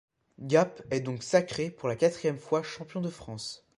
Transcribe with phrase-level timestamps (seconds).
[0.39, 3.67] Gap est donc sacré pour la quatrième fois champion de France.